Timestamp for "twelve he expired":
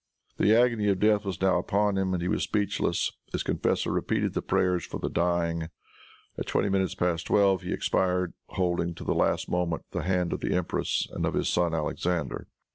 7.27-8.33